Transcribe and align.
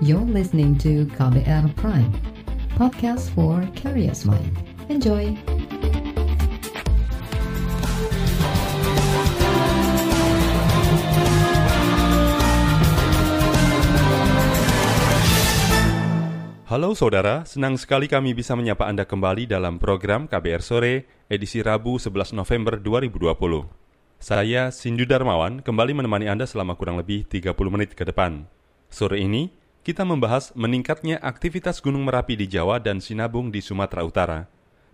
You're 0.00 0.24
listening 0.24 0.80
to 0.80 1.04
KBR 1.12 1.76
Prime, 1.76 2.08
podcast 2.72 3.28
for 3.36 3.60
curious 3.76 4.24
mind. 4.24 4.48
Enjoy! 4.88 5.36
Halo 16.64 16.96
saudara, 16.96 17.44
senang 17.44 17.76
sekali 17.76 18.08
kami 18.08 18.32
bisa 18.32 18.56
menyapa 18.56 18.88
Anda 18.88 19.04
kembali 19.04 19.44
dalam 19.44 19.76
program 19.76 20.24
KBR 20.24 20.64
Sore, 20.64 20.94
edisi 21.28 21.60
Rabu 21.60 22.00
11 22.00 22.32
November 22.32 22.80
2020. 22.80 23.36
Saya, 24.16 24.72
Sindu 24.72 25.04
Darmawan, 25.04 25.60
kembali 25.60 25.92
menemani 25.92 26.32
Anda 26.32 26.48
selama 26.48 26.72
kurang 26.80 26.96
lebih 26.96 27.28
30 27.28 27.52
menit 27.68 27.92
ke 27.92 28.08
depan. 28.08 28.48
Sore 28.88 29.20
ini, 29.20 29.59
kita 29.80 30.04
membahas 30.04 30.52
meningkatnya 30.52 31.16
aktivitas 31.20 31.80
Gunung 31.80 32.04
Merapi 32.04 32.36
di 32.36 32.46
Jawa 32.46 32.80
dan 32.80 33.00
Sinabung 33.00 33.48
di 33.48 33.64
Sumatera 33.64 34.04
Utara. 34.04 34.40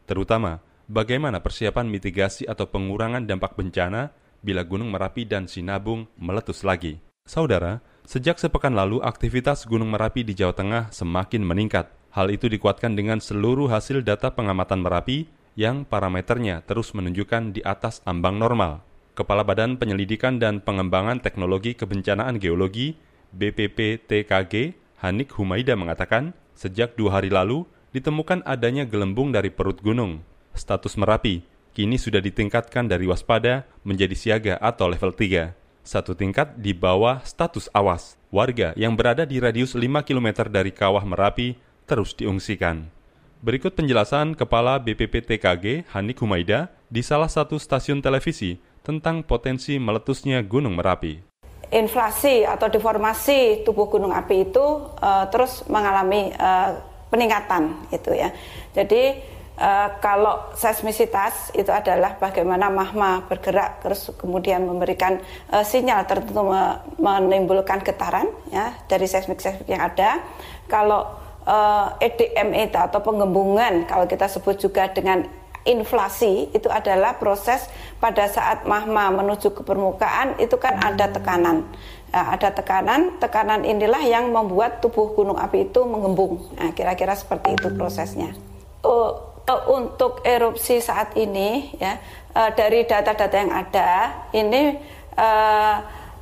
Terutama, 0.07 0.63
bagaimana 0.87 1.43
persiapan 1.43 1.91
mitigasi 1.91 2.47
atau 2.47 2.71
pengurangan 2.71 3.27
dampak 3.27 3.59
bencana 3.59 4.15
bila 4.41 4.63
Gunung 4.63 4.95
Merapi 4.95 5.27
dan 5.27 5.51
Sinabung 5.51 6.07
meletus 6.15 6.63
lagi. 6.63 7.03
Saudara, 7.27 7.83
Sejak 8.07 8.39
sepekan 8.39 8.71
lalu, 8.71 9.03
aktivitas 9.03 9.67
Gunung 9.67 9.91
Merapi 9.91 10.23
di 10.23 10.31
Jawa 10.31 10.55
Tengah 10.55 10.95
semakin 10.95 11.43
meningkat. 11.43 11.91
Hal 12.15 12.31
itu 12.31 12.47
dikuatkan 12.47 12.95
dengan 12.95 13.19
seluruh 13.19 13.67
hasil 13.67 14.07
data 14.07 14.31
pengamatan 14.31 14.79
Merapi 14.79 15.27
yang 15.59 15.83
parameternya 15.83 16.63
terus 16.63 16.95
menunjukkan 16.95 17.51
di 17.51 17.67
atas 17.67 18.07
ambang 18.07 18.39
normal. 18.39 18.87
Kepala 19.19 19.43
Badan 19.43 19.75
Penyelidikan 19.75 20.39
dan 20.39 20.63
Pengembangan 20.63 21.19
Teknologi 21.19 21.75
Kebencanaan 21.75 22.39
Geologi 22.39 22.95
BPPTKG 23.35 24.77
Hanik 25.03 25.35
Humaida 25.35 25.75
mengatakan, 25.75 26.37
sejak 26.55 26.95
dua 26.95 27.21
hari 27.21 27.31
lalu 27.31 27.67
ditemukan 27.97 28.45
adanya 28.45 28.85
gelembung 28.85 29.33
dari 29.33 29.49
perut 29.49 29.81
gunung. 29.81 30.23
Status 30.53 30.95
Merapi 31.01 31.45
kini 31.77 32.01
sudah 32.01 32.25
ditingkatkan 32.25 32.89
dari 32.89 33.05
waspada 33.05 33.69
menjadi 33.85 34.17
siaga 34.17 34.55
atau 34.61 34.89
level 34.89 35.13
3 35.13 35.67
satu 35.87 36.19
tingkat 36.19 36.59
di 36.59 36.75
bawah 36.75 37.23
status 37.23 37.71
awas. 37.71 38.19
Warga 38.35 38.75
yang 38.75 38.99
berada 38.99 39.23
di 39.23 39.39
radius 39.39 39.79
5 39.79 40.03
km 40.03 40.51
dari 40.51 40.75
kawah 40.75 41.07
Merapi 41.07 41.55
terus 41.87 42.13
diungsikan. 42.19 42.91
Berikut 43.39 43.79
penjelasan 43.79 44.35
Kepala 44.35 44.83
BPPTKG 44.83 45.87
Hanik 45.95 46.19
Humaida 46.19 46.75
di 46.91 47.07
salah 47.07 47.31
satu 47.31 47.55
stasiun 47.55 48.03
televisi 48.03 48.59
tentang 48.83 49.23
potensi 49.23 49.79
meletusnya 49.79 50.43
Gunung 50.43 50.75
Merapi. 50.75 51.36
Inflasi 51.75 52.47
atau 52.47 52.71
deformasi 52.71 53.67
tubuh 53.67 53.91
gunung 53.91 54.15
api 54.15 54.51
itu 54.51 54.65
uh, 55.03 55.27
terus 55.35 55.67
mengalami 55.67 56.31
uh, 56.39 56.79
peningkatan 57.11 57.91
itu 57.91 58.15
ya. 58.15 58.31
Jadi 58.75 59.35
Uh, 59.57 59.89
kalau 60.05 60.53
seismisitas 60.53 61.49
itu 61.57 61.73
adalah 61.73 62.21
bagaimana 62.21 62.69
magma 62.69 63.25
bergerak 63.25 63.81
terus 63.81 64.13
kemudian 64.21 64.69
memberikan 64.69 65.17
uh, 65.49 65.65
sinyal 65.65 66.05
tertentu 66.05 66.45
me 66.45 66.77
menimbulkan 67.01 67.81
getaran 67.81 68.29
ya 68.53 68.77
dari 68.85 69.09
seismik-seismik 69.09 69.65
yang 69.65 69.81
ada. 69.81 70.21
Kalau 70.69 71.09
uh, 71.49 71.97
EDM 72.05 72.53
itu 72.69 72.77
atau 72.77 73.01
penggembungan 73.01 73.89
kalau 73.89 74.05
kita 74.05 74.29
sebut 74.29 74.61
juga 74.61 74.93
dengan 74.93 75.25
inflasi 75.65 76.53
itu 76.53 76.69
adalah 76.69 77.17
proses 77.17 77.65
pada 77.97 78.29
saat 78.29 78.69
magma 78.69 79.09
menuju 79.09 79.57
ke 79.57 79.63
permukaan 79.65 80.37
itu 80.37 80.57
kan 80.61 80.77
ada 80.77 81.09
tekanan. 81.09 81.65
Nah, 82.13 82.33
ada 82.33 82.49
tekanan, 82.49 83.21
tekanan 83.21 83.65
inilah 83.69 84.01
yang 84.01 84.33
membuat 84.33 84.81
tubuh 84.81 85.13
gunung 85.13 85.37
api 85.37 85.69
itu 85.69 85.85
menggembung. 85.85 86.49
Nah, 86.57 86.73
kira-kira 86.73 87.13
seperti 87.13 87.57
itu 87.57 87.69
prosesnya. 87.77 88.33
Oh, 88.81 89.37
uh, 89.45 89.63
untuk 89.73 90.25
erupsi 90.25 90.81
saat 90.81 91.13
ini 91.17 91.77
ya 91.77 92.01
uh, 92.37 92.51
dari 92.53 92.89
data-data 92.89 93.37
yang 93.37 93.53
ada 93.53 93.91
ini 94.33 94.81
uh, 95.17 95.77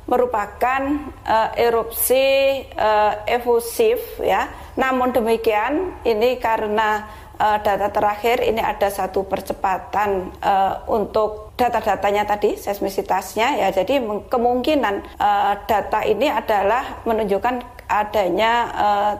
merupakan 0.05 0.81
uh, 1.25 1.49
erupsi 1.57 2.61
uh, 2.77 3.25
efusif 3.25 4.21
ya. 4.21 4.51
Namun 4.77 5.15
demikian 5.15 5.97
ini 6.05 6.37
karena 6.37 7.09
uh, 7.39 7.57
data 7.61 7.91
terakhir 7.91 8.43
ini 8.43 8.59
ada 8.59 8.87
satu 8.91 9.27
percepatan 9.27 10.31
uh, 10.41 10.83
untuk 10.91 11.55
data-datanya 11.55 12.27
tadi 12.27 12.59
seismisitasnya 12.59 13.61
ya. 13.63 13.67
Jadi 13.71 13.99
kemungkinan 14.27 15.19
uh, 15.19 15.53
data 15.67 16.03
ini 16.03 16.27
adalah 16.27 17.05
menunjukkan 17.07 17.87
adanya 17.87 18.51
uh, 18.75 19.13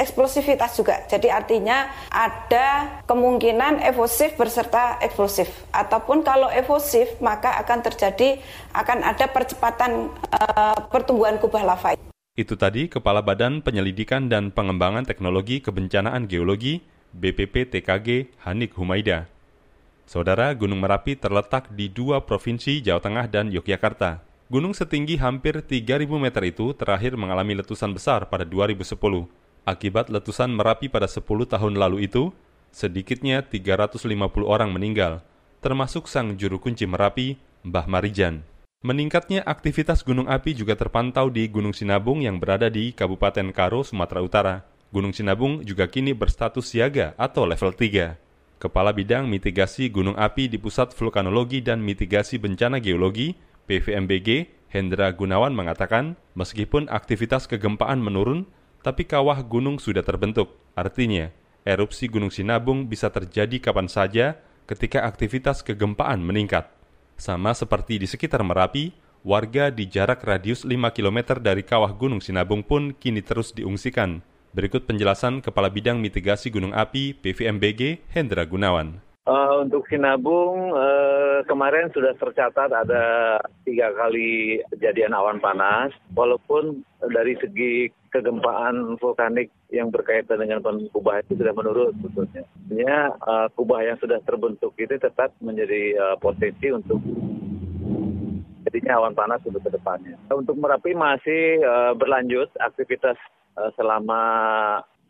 eksplosivitas 0.00 0.80
juga. 0.80 1.04
Jadi 1.04 1.28
artinya 1.28 1.92
ada 2.08 3.00
kemungkinan 3.04 3.84
evosif 3.84 4.32
berserta 4.40 4.96
eksplosif. 5.04 5.52
Ataupun 5.76 6.24
kalau 6.24 6.48
evosif 6.48 7.20
maka 7.20 7.60
akan 7.60 7.84
terjadi 7.84 8.40
akan 8.72 9.04
ada 9.04 9.28
percepatan 9.28 10.08
uh, 10.32 10.78
pertumbuhan 10.88 11.36
kubah 11.36 11.64
lava. 11.68 11.92
Itu 12.38 12.56
tadi 12.56 12.88
Kepala 12.88 13.20
Badan 13.20 13.60
Penyelidikan 13.60 14.32
dan 14.32 14.48
Pengembangan 14.48 15.04
Teknologi 15.04 15.60
Kebencanaan 15.60 16.24
Geologi 16.24 16.80
BPPTKG 17.14 18.38
Hanik 18.46 18.74
Humaida. 18.78 19.30
Saudara, 20.10 20.50
Gunung 20.58 20.82
Merapi 20.82 21.14
terletak 21.14 21.70
di 21.70 21.86
dua 21.86 22.26
provinsi 22.26 22.82
Jawa 22.82 22.98
Tengah 22.98 23.26
dan 23.30 23.54
Yogyakarta. 23.54 24.22
Gunung 24.50 24.74
setinggi 24.74 25.14
hampir 25.22 25.62
3.000 25.62 26.10
meter 26.18 26.42
itu 26.42 26.74
terakhir 26.74 27.14
mengalami 27.14 27.54
letusan 27.62 27.94
besar 27.94 28.26
pada 28.26 28.42
2010. 28.42 28.82
Akibat 29.62 30.10
letusan 30.10 30.50
Merapi 30.50 30.90
pada 30.90 31.06
10 31.06 31.22
tahun 31.22 31.78
lalu 31.78 32.10
itu, 32.10 32.34
sedikitnya 32.74 33.46
350 33.46 34.10
orang 34.42 34.74
meninggal, 34.74 35.22
termasuk 35.62 36.10
sang 36.10 36.34
juru 36.34 36.58
kunci 36.58 36.82
Merapi, 36.82 37.38
Mbah 37.62 37.86
Marijan. 37.86 38.42
Meningkatnya 38.80 39.44
aktivitas 39.44 40.00
gunung 40.00 40.26
api 40.26 40.56
juga 40.56 40.72
terpantau 40.72 41.28
di 41.28 41.44
Gunung 41.46 41.76
Sinabung 41.76 42.24
yang 42.24 42.40
berada 42.40 42.72
di 42.72 42.96
Kabupaten 42.96 43.52
Karo, 43.52 43.84
Sumatera 43.84 44.24
Utara. 44.24 44.54
Gunung 44.90 45.14
Sinabung 45.14 45.62
juga 45.62 45.86
kini 45.86 46.10
berstatus 46.18 46.74
siaga 46.74 47.14
atau 47.14 47.46
level 47.46 47.70
3. 47.70 48.18
Kepala 48.58 48.90
Bidang 48.90 49.30
Mitigasi 49.30 49.86
Gunung 49.86 50.18
Api 50.18 50.50
di 50.50 50.58
Pusat 50.58 50.98
Vulkanologi 50.98 51.62
dan 51.62 51.78
Mitigasi 51.78 52.42
Bencana 52.42 52.82
Geologi, 52.82 53.38
PVMBG, 53.70 54.50
Hendra 54.66 55.14
Gunawan 55.14 55.54
mengatakan, 55.54 56.18
meskipun 56.34 56.90
aktivitas 56.90 57.46
kegempaan 57.46 58.02
menurun, 58.02 58.50
tapi 58.82 59.06
kawah 59.06 59.38
gunung 59.46 59.78
sudah 59.78 60.02
terbentuk. 60.02 60.58
Artinya, 60.74 61.30
erupsi 61.62 62.10
Gunung 62.10 62.34
Sinabung 62.34 62.90
bisa 62.90 63.14
terjadi 63.14 63.62
kapan 63.62 63.86
saja 63.86 64.42
ketika 64.66 65.06
aktivitas 65.06 65.62
kegempaan 65.62 66.18
meningkat. 66.18 66.66
Sama 67.14 67.54
seperti 67.54 68.02
di 68.02 68.10
sekitar 68.10 68.42
Merapi, 68.42 68.90
warga 69.22 69.70
di 69.70 69.86
jarak 69.86 70.26
radius 70.26 70.66
5 70.66 70.74
km 70.90 71.38
dari 71.38 71.62
kawah 71.62 71.94
Gunung 71.94 72.18
Sinabung 72.18 72.66
pun 72.66 72.90
kini 72.90 73.22
terus 73.22 73.54
diungsikan. 73.54 74.26
Berikut 74.50 74.82
penjelasan 74.82 75.46
Kepala 75.46 75.70
Bidang 75.70 76.02
Mitigasi 76.02 76.50
Gunung 76.50 76.74
Api 76.74 77.14
PVMBG 77.14 78.02
Hendra 78.10 78.42
Gunawan. 78.42 78.98
Uh, 79.22 79.62
untuk 79.62 79.86
Sinabung 79.86 80.74
uh, 80.74 81.46
kemarin 81.46 81.86
sudah 81.94 82.18
tercatat 82.18 82.66
ada 82.66 83.38
tiga 83.62 83.94
kali 83.94 84.58
kejadian 84.74 85.14
awan 85.14 85.38
panas, 85.38 85.94
walaupun 86.18 86.82
dari 86.98 87.38
segi 87.38 87.94
kegempaan 88.10 88.98
vulkanik 88.98 89.54
yang 89.70 89.94
berkaitan 89.94 90.42
dengan 90.42 90.66
kubah 90.90 91.22
itu 91.22 91.38
sudah 91.38 91.54
menurun 91.54 91.94
sebetulnya. 92.02 92.42
Sebenarnya 92.66 92.98
uh, 93.22 93.46
kubah 93.54 93.86
yang 93.86 94.02
sudah 94.02 94.18
terbentuk 94.26 94.74
itu 94.82 94.98
tetap 94.98 95.30
menjadi 95.38 95.94
uh, 95.94 96.16
potensi 96.18 96.74
untuk 96.74 96.98
jadinya 98.66 98.98
awan 98.98 99.14
panas 99.14 99.46
untuk 99.46 99.62
ke 99.62 99.70
depannya. 99.78 100.18
Untuk 100.34 100.58
Merapi 100.58 100.90
masih 100.90 101.62
uh, 101.62 101.94
berlanjut 101.94 102.50
aktivitas 102.58 103.14
selama 103.76 104.22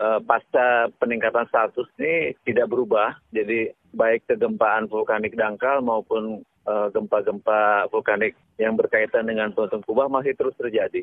uh, 0.01 0.21
pasca 0.25 0.89
peningkatan 0.97 1.47
status 1.53 1.87
ini 2.01 2.35
tidak 2.49 2.73
berubah. 2.73 3.15
Jadi 3.31 3.71
baik 3.93 4.25
kegempaan 4.27 4.89
vulkanik 4.89 5.35
dangkal 5.35 5.83
maupun 5.83 6.47
eh, 6.63 6.87
gempa-gempa 6.95 7.91
vulkanik 7.91 8.39
yang 8.55 8.79
berkaitan 8.79 9.27
dengan 9.27 9.51
tuntun 9.51 9.83
kubah 9.83 10.07
masih 10.07 10.31
terus 10.39 10.55
terjadi. 10.55 11.03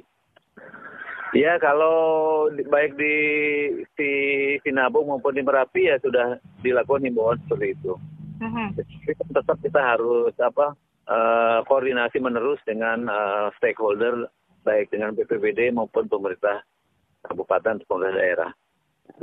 Ya 1.36 1.60
kalau 1.60 2.48
baik 2.48 2.96
di 2.96 3.16
di 4.00 4.12
Sinabung 4.64 5.12
maupun 5.12 5.36
di 5.36 5.44
Merapi 5.44 5.92
ya 5.92 6.00
sudah 6.00 6.40
dilakukan 6.64 7.04
himbauan 7.04 7.44
seperti 7.44 7.76
itu. 7.76 8.00
Uh-huh. 8.40 8.68
Tetap 9.36 9.58
kita 9.60 9.82
harus 9.84 10.32
apa 10.40 10.72
uh, 11.12 11.60
koordinasi 11.68 12.24
menerus 12.24 12.64
dengan 12.64 13.12
uh, 13.12 13.52
stakeholder 13.60 14.32
baik 14.64 14.88
dengan 14.96 15.12
BPBD 15.20 15.76
maupun 15.76 16.08
pemerintah 16.08 16.64
kabupaten 17.28 17.84
pemerintah 17.86 18.18
daerah. 18.18 18.52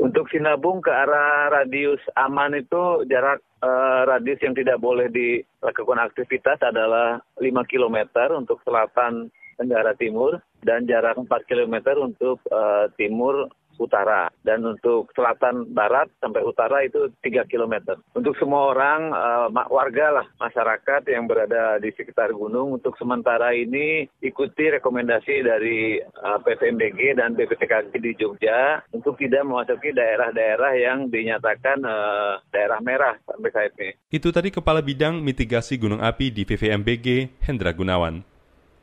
Untuk 0.01 0.27
Sinabung 0.33 0.81
ke 0.81 0.91
arah 0.91 1.53
radius 1.53 2.01
aman 2.17 2.57
itu 2.57 3.05
jarak 3.07 3.45
uh, 3.63 4.09
radius 4.09 4.41
yang 4.41 4.57
tidak 4.57 4.81
boleh 4.81 5.13
dilakukan 5.13 6.01
aktivitas 6.01 6.59
adalah 6.65 7.21
5 7.39 7.71
km 7.71 8.11
untuk 8.35 8.59
selatan 8.65 9.29
tenggara 9.55 9.95
timur 9.95 10.43
dan 10.67 10.89
jarak 10.89 11.15
4 11.15 11.29
km 11.47 12.01
untuk 12.01 12.43
uh, 12.51 12.91
timur 12.99 13.47
utara 13.79 14.31
dan 14.43 14.63
untuk 14.65 15.11
selatan 15.15 15.71
barat 15.73 16.11
sampai 16.21 16.43
utara 16.45 16.83
itu 16.85 17.11
3 17.23 17.51
km. 17.51 17.99
Untuk 18.15 18.35
semua 18.39 18.75
orang 18.75 19.01
uh, 19.13 19.49
warga 19.71 20.23
lah 20.23 20.27
masyarakat 20.41 21.03
yang 21.11 21.27
berada 21.27 21.79
di 21.81 21.91
sekitar 21.95 22.33
gunung 22.33 22.79
untuk 22.79 22.95
sementara 22.97 23.53
ini 23.55 24.07
ikuti 24.21 24.71
rekomendasi 24.79 25.35
dari 25.45 25.99
uh, 26.01 26.39
PVMBG 26.43 27.19
dan 27.19 27.35
BPTKG 27.35 27.93
di 27.99 28.13
Jogja 28.19 28.83
untuk 28.93 29.19
tidak 29.19 29.47
memasuki 29.47 29.91
daerah-daerah 29.95 30.73
yang 30.79 30.99
dinyatakan 31.09 31.79
uh, 31.85 32.41
daerah 32.51 32.79
merah 32.81 33.15
sampai 33.27 33.51
saat 33.51 33.73
ini. 33.79 33.93
Itu 34.11 34.31
tadi 34.31 34.51
Kepala 34.55 34.81
Bidang 34.81 35.21
Mitigasi 35.21 35.77
Gunung 35.81 36.03
Api 36.03 36.31
di 36.31 36.43
PVMBG 36.47 37.41
Hendra 37.43 37.75
Gunawan. 37.75 38.35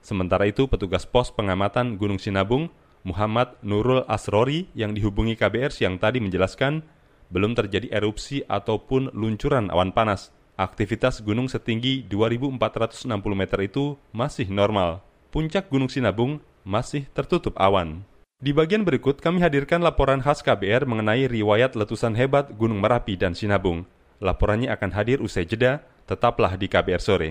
Sementara 0.01 0.49
itu, 0.49 0.65
petugas 0.65 1.05
pos 1.05 1.29
pengamatan 1.29 1.93
Gunung 1.93 2.17
Sinabung 2.17 2.73
Muhammad 3.01 3.57
Nurul 3.65 4.05
Asrori 4.05 4.69
yang 4.77 4.93
dihubungi 4.93 5.33
KBR 5.33 5.73
siang 5.73 5.97
tadi 5.97 6.21
menjelaskan 6.21 6.85
belum 7.33 7.57
terjadi 7.57 7.89
erupsi 7.89 8.45
ataupun 8.45 9.15
luncuran 9.15 9.71
awan 9.73 9.95
panas. 9.95 10.29
Aktivitas 10.59 11.25
gunung 11.25 11.49
setinggi 11.49 12.05
2.460 12.05 13.09
meter 13.33 13.59
itu 13.65 13.97
masih 14.13 14.45
normal. 14.51 15.01
Puncak 15.33 15.71
Gunung 15.71 15.89
Sinabung 15.89 16.43
masih 16.61 17.09
tertutup 17.15 17.57
awan. 17.57 18.05
Di 18.37 18.53
bagian 18.53 18.85
berikut 18.85 19.21
kami 19.21 19.41
hadirkan 19.41 19.81
laporan 19.81 20.21
khas 20.21 20.45
KBR 20.45 20.85
mengenai 20.85 21.25
riwayat 21.25 21.73
letusan 21.73 22.13
hebat 22.13 22.53
Gunung 22.53 22.81
Merapi 22.83 23.17
dan 23.17 23.33
Sinabung. 23.33 23.87
Laporannya 24.21 24.69
akan 24.69 24.91
hadir 24.93 25.17
usai 25.17 25.49
jeda, 25.49 25.81
tetaplah 26.05 26.53
di 26.53 26.69
KBR 26.69 27.01
sore. 27.01 27.29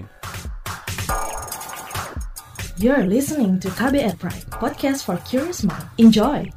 You're 2.81 3.05
listening 3.05 3.61
to 3.61 3.69
KBR 3.77 4.17
Pride, 4.17 4.49
podcast 4.57 5.05
for 5.05 5.21
curious 5.29 5.61
mind. 5.69 5.85
Enjoy! 6.01 6.49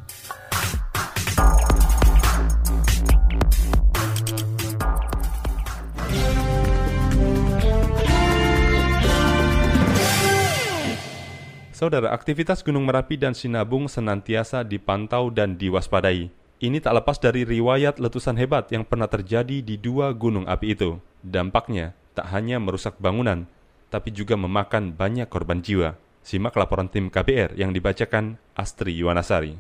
Saudara, 11.76 12.16
aktivitas 12.16 12.64
Gunung 12.64 12.88
Merapi 12.88 13.20
dan 13.20 13.36
Sinabung 13.36 13.92
senantiasa 13.92 14.64
dipantau 14.64 15.28
dan 15.28 15.60
diwaspadai. 15.60 16.32
Ini 16.64 16.80
tak 16.80 17.04
lepas 17.04 17.20
dari 17.20 17.44
riwayat 17.44 18.00
letusan 18.00 18.40
hebat 18.40 18.72
yang 18.72 18.88
pernah 18.88 19.12
terjadi 19.12 19.60
di 19.60 19.76
dua 19.76 20.16
gunung 20.16 20.48
api 20.48 20.72
itu. 20.72 21.04
Dampaknya 21.20 21.92
tak 22.16 22.32
hanya 22.32 22.64
merusak 22.64 22.96
bangunan, 23.04 23.44
tapi 23.92 24.16
juga 24.16 24.40
memakan 24.40 24.96
banyak 24.96 25.28
korban 25.28 25.60
jiwa. 25.60 26.00
Simak 26.24 26.56
laporan 26.56 26.88
tim 26.88 27.12
KBR 27.12 27.60
yang 27.60 27.76
dibacakan 27.76 28.40
Astri 28.56 28.96
Yuwanasari. 28.96 29.60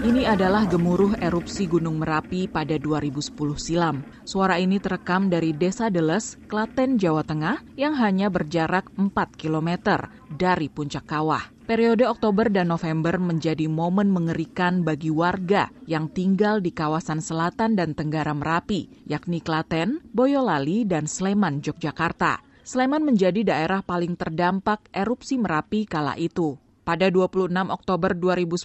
Ini 0.00 0.18
adalah 0.30 0.62
gemuruh 0.62 1.18
erupsi 1.18 1.66
Gunung 1.66 1.98
Merapi 1.98 2.46
pada 2.46 2.78
2010 2.78 3.34
silam. 3.58 4.06
Suara 4.22 4.62
ini 4.62 4.78
terekam 4.78 5.26
dari 5.26 5.50
Desa 5.50 5.90
Deles, 5.90 6.38
Klaten, 6.46 7.02
Jawa 7.02 7.26
Tengah 7.26 7.58
yang 7.74 7.98
hanya 7.98 8.30
berjarak 8.30 8.94
4 8.94 9.10
km 9.34 10.06
dari 10.30 10.70
puncak 10.70 11.02
kawah. 11.10 11.50
Periode 11.66 12.06
Oktober 12.06 12.46
dan 12.46 12.70
November 12.70 13.18
menjadi 13.18 13.66
momen 13.66 14.06
mengerikan 14.06 14.86
bagi 14.86 15.10
warga 15.10 15.66
yang 15.90 16.06
tinggal 16.06 16.62
di 16.62 16.70
kawasan 16.70 17.18
selatan 17.18 17.74
dan 17.74 17.98
tenggara 17.98 18.30
Merapi, 18.30 18.86
yakni 19.10 19.42
Klaten, 19.42 19.98
Boyolali, 20.14 20.86
dan 20.86 21.10
Sleman, 21.10 21.58
Yogyakarta. 21.58 22.38
Sleman 22.62 23.02
menjadi 23.02 23.42
daerah 23.42 23.82
paling 23.82 24.14
terdampak 24.14 24.94
erupsi 24.94 25.42
Merapi 25.42 25.90
kala 25.90 26.14
itu. 26.14 26.54
Pada 26.80 27.12
26 27.12 27.52
Oktober 27.68 28.16
2010, 28.16 28.64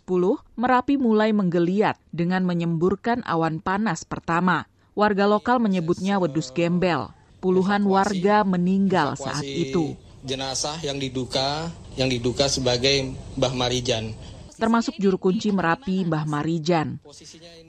Merapi 0.56 0.95
mulai 0.95 1.35
menggeliat 1.35 2.00
dengan 2.15 2.47
menyemburkan 2.47 3.21
awan 3.27 3.59
panas 3.59 4.07
pertama. 4.07 4.65
Warga 4.95 5.27
lokal 5.27 5.59
menyebutnya 5.59 6.17
wedus 6.17 6.56
gembel. 6.56 7.12
Puluhan 7.44 7.83
warga 7.83 8.47
meninggal 8.47 9.19
saat 9.19 9.44
itu 9.44 9.94
jenazah 10.25 10.81
yang 10.81 10.97
diduga 10.97 11.69
yang 11.94 12.09
diduga 12.09 12.50
sebagai 12.50 13.13
Mbah 13.38 13.53
Marijan. 13.53 14.12
Termasuk 14.56 14.97
juru 14.97 15.19
kunci 15.19 15.53
Merapi 15.53 16.07
Mbah 16.07 16.25
Marijan. 16.25 16.97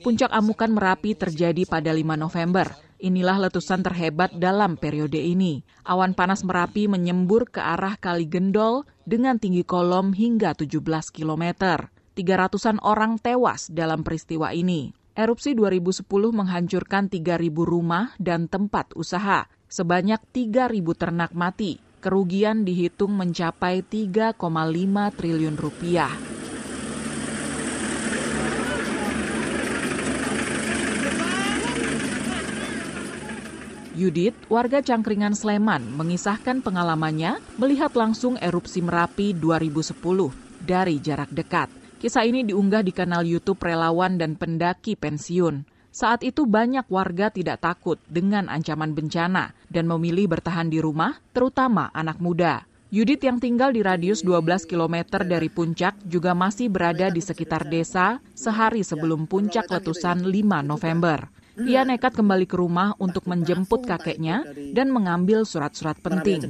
Puncak 0.00 0.30
amukan 0.32 0.70
Merapi 0.70 1.18
terjadi 1.18 1.66
pada 1.68 1.90
5 1.90 2.16
November. 2.16 2.85
Inilah 2.96 3.48
letusan 3.48 3.84
terhebat 3.84 4.32
dalam 4.40 4.80
periode 4.80 5.20
ini. 5.20 5.60
Awan 5.84 6.16
panas 6.16 6.40
Merapi 6.40 6.88
menyembur 6.88 7.48
ke 7.52 7.60
arah 7.60 8.00
Kali 8.00 8.24
Gendol 8.24 8.88
dengan 9.04 9.36
tinggi 9.36 9.62
kolom 9.68 10.16
hingga 10.16 10.56
17 10.56 10.80
km. 11.12 11.44
300-an 12.16 12.80
orang 12.80 13.20
tewas 13.20 13.68
dalam 13.68 14.00
peristiwa 14.00 14.56
ini. 14.56 14.96
Erupsi 15.12 15.52
2010 15.52 16.04
menghancurkan 16.32 17.12
3.000 17.12 17.52
rumah 17.64 18.16
dan 18.16 18.48
tempat 18.48 18.96
usaha. 18.96 19.48
Sebanyak 19.68 20.20
3.000 20.32 20.80
ternak 20.96 21.36
mati 21.36 21.84
kerugian 22.06 22.62
dihitung 22.62 23.18
mencapai 23.18 23.82
3,5 23.82 24.38
triliun 25.18 25.56
rupiah. 25.58 26.35
Yudit, 33.96 34.36
warga 34.52 34.84
Cangkringan 34.84 35.32
Sleman, 35.32 35.80
mengisahkan 35.96 36.60
pengalamannya 36.60 37.40
melihat 37.56 37.96
langsung 37.96 38.36
erupsi 38.44 38.84
Merapi 38.84 39.32
2010 39.32 39.96
dari 40.60 41.00
jarak 41.00 41.32
dekat. 41.32 41.72
Kisah 41.96 42.28
ini 42.28 42.44
diunggah 42.44 42.84
di 42.84 42.92
kanal 42.92 43.24
YouTube 43.24 43.56
relawan 43.64 44.20
dan 44.20 44.36
pendaki 44.36 45.00
pensiun. 45.00 45.64
Saat 45.88 46.28
itu 46.28 46.44
banyak 46.44 46.84
warga 46.92 47.32
tidak 47.32 47.64
takut 47.64 47.96
dengan 48.04 48.52
ancaman 48.52 48.92
bencana 48.92 49.56
dan 49.72 49.88
memilih 49.88 50.28
bertahan 50.28 50.68
di 50.68 50.76
rumah, 50.76 51.16
terutama 51.32 51.88
anak 51.96 52.20
muda. 52.20 52.68
Yudit 52.92 53.24
yang 53.24 53.40
tinggal 53.40 53.72
di 53.72 53.80
radius 53.80 54.20
12 54.20 54.68
km 54.68 55.24
dari 55.24 55.48
puncak 55.48 55.96
juga 56.04 56.36
masih 56.36 56.68
berada 56.68 57.08
di 57.08 57.24
sekitar 57.24 57.64
desa 57.64 58.20
sehari 58.36 58.84
sebelum 58.84 59.24
puncak 59.24 59.72
letusan 59.72 60.28
5 60.28 60.36
November. 60.68 61.32
Ia 61.56 61.88
nekat 61.88 62.12
kembali 62.12 62.44
ke 62.44 62.56
rumah 62.60 62.92
untuk 63.00 63.24
menjemput 63.24 63.88
kakeknya 63.88 64.44
dan 64.76 64.92
mengambil 64.92 65.48
surat-surat 65.48 65.96
penting. 66.04 66.44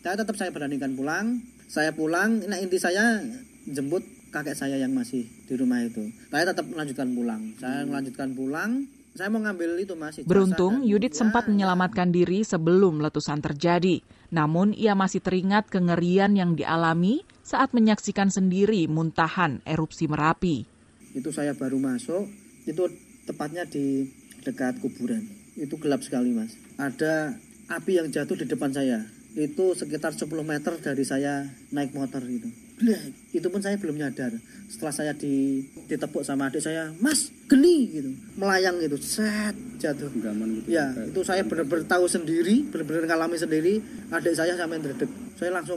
Saya 0.00 0.16
tetap 0.16 0.36
saya 0.40 0.48
beranikan 0.48 0.96
pulang. 0.96 1.44
Saya 1.70 1.94
pulang, 1.94 2.42
nah 2.48 2.58
inti 2.58 2.80
saya 2.80 3.20
jemput 3.68 4.02
kakek 4.32 4.56
saya 4.56 4.80
yang 4.80 4.96
masih 4.96 5.28
di 5.44 5.54
rumah 5.54 5.84
itu. 5.84 6.08
Saya 6.32 6.50
tetap 6.50 6.66
melanjutkan 6.66 7.08
pulang. 7.12 7.42
Saya 7.60 7.84
melanjutkan 7.84 8.28
pulang. 8.32 8.70
Saya 9.10 9.28
mau 9.28 9.42
ngambil 9.42 9.82
itu 9.82 9.94
masih. 9.98 10.22
Beruntung, 10.22 10.86
Yudit 10.86 11.12
ya, 11.12 11.26
sempat 11.26 11.50
menyelamatkan 11.50 12.14
diri 12.14 12.46
sebelum 12.46 13.02
letusan 13.02 13.42
terjadi. 13.42 14.00
Namun, 14.30 14.70
ia 14.70 14.94
masih 14.94 15.18
teringat 15.18 15.66
kengerian 15.66 16.38
yang 16.38 16.54
dialami 16.54 17.26
saat 17.42 17.74
menyaksikan 17.74 18.30
sendiri 18.30 18.86
muntahan 18.86 19.58
erupsi 19.66 20.06
Merapi. 20.06 20.62
Itu 21.10 21.34
saya 21.34 21.58
baru 21.58 21.82
masuk, 21.82 22.30
itu 22.70 22.86
tepatnya 23.26 23.66
di 23.66 24.06
dekat 24.42 24.80
kuburan. 24.80 25.28
Itu 25.56 25.76
gelap 25.76 26.00
sekali, 26.04 26.32
Mas. 26.32 26.56
Ada 26.80 27.36
api 27.70 28.00
yang 28.00 28.08
jatuh 28.10 28.36
di 28.38 28.46
depan 28.48 28.72
saya. 28.74 29.04
Itu 29.38 29.78
sekitar 29.78 30.16
10 30.16 30.26
meter 30.42 30.74
dari 30.82 31.04
saya 31.06 31.46
naik 31.70 31.94
motor 31.94 32.26
itu 32.26 32.50
Bleh, 32.80 33.12
itu 33.36 33.44
pun 33.52 33.60
saya 33.60 33.76
belum 33.76 34.00
nyadar. 34.00 34.32
Setelah 34.72 34.94
saya 34.96 35.12
di, 35.12 35.60
ditepuk 35.84 36.24
sama 36.24 36.48
adik 36.48 36.64
saya, 36.64 36.88
Mas, 36.96 37.28
geni 37.44 37.92
gitu, 37.92 38.08
melayang 38.40 38.80
gitu, 38.80 38.96
set 38.96 39.52
jatuh. 39.76 40.08
Gaman 40.16 40.64
gitu. 40.64 40.72
Ya, 40.72 40.88
itu 40.96 41.20
saya 41.20 41.44
benar-benar 41.44 41.84
tahu 41.84 42.08
sendiri, 42.08 42.64
benar-benar 42.72 43.04
ngalami 43.04 43.36
sendiri. 43.36 43.84
Adik 44.08 44.32
saya 44.32 44.56
sampai 44.56 44.80
terdek. 44.80 45.12
Saya 45.36 45.60
langsung 45.60 45.76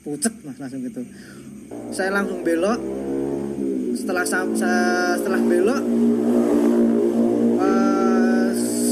pucet 0.00 0.32
mas 0.48 0.56
langsung 0.56 0.80
gitu. 0.80 1.04
Saya 1.92 2.08
langsung 2.08 2.40
belok. 2.40 2.80
Setelah 4.00 4.24
setelah 4.24 5.40
belok, 5.44 5.82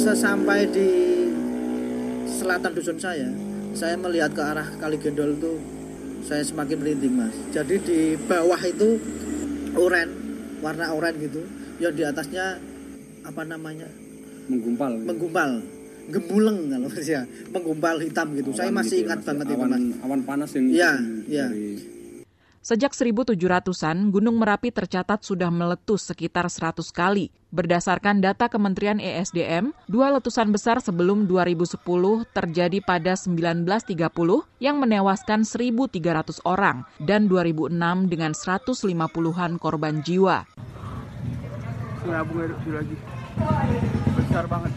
sesampai 0.02 0.66
di 0.66 0.88
selatan 2.26 2.75
dusun 2.75 2.99
saya, 2.99 3.30
saya 3.71 3.94
melihat 3.94 4.35
ke 4.35 4.42
arah 4.42 4.66
Kali 4.82 4.99
Gendol 4.99 5.38
itu 5.38 5.62
saya 6.26 6.42
semakin 6.42 6.76
merinding 6.82 7.14
mas. 7.14 7.35
Jadi 7.54 7.78
di 7.87 8.00
bawah 8.18 8.59
itu 8.66 8.99
oren 9.78 10.11
warna 10.59 10.90
oren 10.90 11.14
gitu 11.23 11.47
yang 11.78 11.94
di 11.94 12.02
atasnya 12.02 12.59
apa 13.23 13.47
namanya? 13.47 13.87
Menggumpal. 14.50 14.92
Menggumpal. 15.06 15.50
Gemuleng 16.11 16.66
kalau 16.66 16.90
ya 17.14 17.23
menggumpal 17.54 18.02
hitam 18.02 18.35
gitu. 18.35 18.50
Awan 18.50 18.59
saya 18.59 18.71
masih 18.75 18.99
gitu 18.99 19.06
ya, 19.06 19.06
ingat 19.06 19.21
ya, 19.23 19.26
banget 19.30 19.47
awan, 19.47 19.54
itu 19.54 19.71
mas. 19.71 19.82
awan 20.02 20.21
panas 20.26 20.50
yang 20.50 20.66
iya 20.66 20.92
iya 21.30 21.47
Sejak 22.62 22.95
1700-an, 22.95 24.14
Gunung 24.14 24.38
Merapi 24.38 24.71
tercatat 24.71 25.26
sudah 25.26 25.50
meletus 25.50 26.07
sekitar 26.07 26.47
100 26.47 26.95
kali. 26.95 27.35
Berdasarkan 27.50 28.23
data 28.23 28.47
Kementerian 28.47 29.02
ESDM, 29.02 29.75
dua 29.90 30.14
letusan 30.14 30.54
besar 30.54 30.78
sebelum 30.78 31.26
2010 31.26 31.75
terjadi 32.31 32.78
pada 32.87 33.19
1930 33.19 33.83
yang 34.62 34.78
menewaskan 34.78 35.42
1.300 35.42 36.38
orang 36.47 36.87
dan 37.02 37.26
2006 37.26 37.75
dengan 38.07 38.31
150-an 38.31 39.59
korban 39.59 39.99
jiwa. 40.07 40.47
lagi. 42.07 42.97
Besar 44.14 44.47
banget 44.47 44.71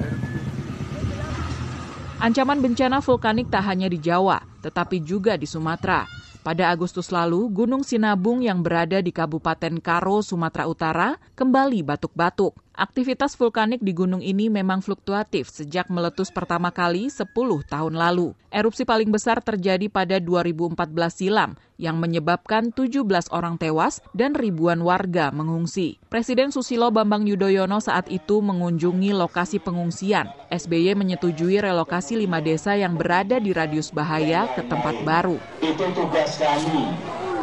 Ancaman 2.17 2.65
bencana 2.65 2.97
vulkanik 2.97 3.53
tak 3.53 3.61
hanya 3.69 3.85
di 3.85 4.01
Jawa, 4.01 4.41
tetapi 4.65 5.05
juga 5.05 5.37
di 5.37 5.45
Sumatera. 5.45 6.24
Pada 6.45 6.69
Agustus 6.69 7.09
lalu, 7.09 7.49
Gunung 7.49 7.81
Sinabung 7.81 8.45
yang 8.45 8.61
berada 8.61 9.01
di 9.01 9.09
Kabupaten 9.09 9.81
Karo, 9.81 10.21
Sumatera 10.21 10.69
Utara, 10.69 11.09
kembali 11.33 11.81
batuk-batuk. 11.81 12.53
Aktivitas 12.77 13.33
vulkanik 13.33 13.81
di 13.81 13.97
gunung 13.97 14.21
ini 14.21 14.45
memang 14.53 14.85
fluktuatif 14.85 15.49
sejak 15.49 15.89
meletus 15.89 16.29
pertama 16.29 16.69
kali 16.69 17.09
10 17.09 17.33
tahun 17.65 17.97
lalu. 17.97 18.37
Erupsi 18.53 18.85
paling 18.85 19.09
besar 19.09 19.41
terjadi 19.41 19.89
pada 19.89 20.21
2014 20.21 20.77
silam 21.09 21.57
yang 21.75 21.99
menyebabkan 21.99 22.71
17 22.71 23.03
orang 23.31 23.59
tewas 23.59 23.99
dan 24.15 24.35
ribuan 24.35 24.83
warga 24.83 25.31
mengungsi. 25.31 25.99
Presiden 26.07 26.49
Susilo 26.55 26.91
Bambang 26.91 27.27
Yudhoyono 27.27 27.83
saat 27.83 28.07
itu 28.07 28.39
mengunjungi 28.39 29.11
lokasi 29.11 29.59
pengungsian. 29.59 30.31
SBY 30.51 30.95
menyetujui 30.95 31.59
relokasi 31.59 32.19
lima 32.19 32.39
desa 32.39 32.73
yang 32.79 32.95
berada 32.95 33.39
di 33.39 33.51
radius 33.51 33.91
bahaya 33.91 34.47
ke 34.55 34.63
tempat 34.65 34.95
baru. 35.03 35.39
Itu 35.59 35.85
tugas 35.91 36.39
kami, 36.39 36.95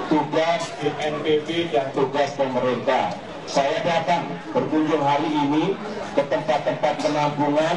tugas 0.09 0.63
BNPB 0.81 1.73
dan 1.73 1.93
tugas 1.93 2.33
pemerintah 2.37 3.33
saya 3.53 3.85
datang 3.85 4.33
berkunjung 4.55 5.03
hari 5.03 5.29
ini 5.29 5.75
ke 6.15 6.23
tempat-tempat 6.31 6.95
penampungan 7.05 7.77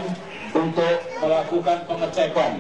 untuk 0.56 0.98
melakukan 1.20 1.80
pengecekan 1.90 2.52